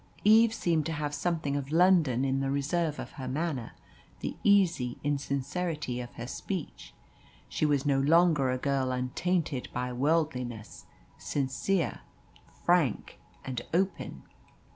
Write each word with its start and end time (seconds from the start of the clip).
Eve 0.23 0.51
seemed 0.51 0.83
to 0.83 0.93
have 0.93 1.13
something 1.13 1.55
of 1.55 1.71
London 1.71 2.25
in 2.25 2.39
the 2.39 2.49
reserve 2.49 2.97
of 2.97 3.11
her 3.11 3.27
manner 3.27 3.73
the 4.21 4.35
easy 4.43 4.97
insincerity 5.03 6.01
of 6.01 6.11
her 6.15 6.25
speech. 6.25 6.95
She 7.47 7.67
was 7.67 7.85
no 7.85 7.99
longer 7.99 8.49
a 8.49 8.57
girl 8.57 8.91
untainted 8.91 9.69
by 9.73 9.93
worldliness 9.93 10.87
sincere, 11.19 11.99
frank, 12.65 13.19
and 13.45 13.61
open. 13.75 14.23